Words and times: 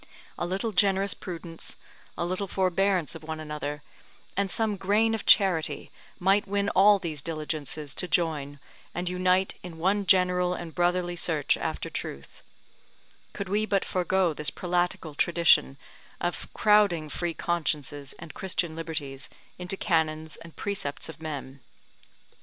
A 0.35 0.47
little 0.47 0.71
generous 0.71 1.13
prudence, 1.13 1.75
a 2.17 2.25
little 2.25 2.47
forbearance 2.47 3.13
of 3.13 3.21
one 3.21 3.39
another, 3.39 3.83
and 4.35 4.49
some 4.49 4.75
grain 4.75 5.13
of 5.13 5.27
charity 5.27 5.91
might 6.17 6.47
win 6.47 6.69
all 6.69 6.97
these 6.97 7.21
diligences 7.21 7.93
to 7.93 8.07
join, 8.07 8.59
and 8.95 9.07
unite 9.07 9.53
in 9.61 9.77
one 9.77 10.07
general 10.07 10.55
and 10.55 10.73
brotherly 10.73 11.15
search 11.15 11.55
after 11.55 11.87
truth; 11.87 12.41
could 13.33 13.47
we 13.47 13.67
but 13.67 13.85
forgo 13.85 14.33
this 14.33 14.49
prelatical 14.49 15.13
tradition 15.13 15.77
of 16.19 16.51
crowding 16.55 17.07
free 17.07 17.35
consciences 17.35 18.13
and 18.17 18.33
Christian 18.33 18.75
liberties 18.75 19.29
into 19.59 19.77
canons 19.77 20.35
and 20.37 20.55
precepts 20.55 21.09
of 21.09 21.21
men. 21.21 21.59